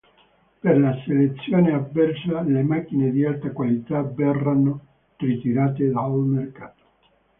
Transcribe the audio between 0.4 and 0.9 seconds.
Per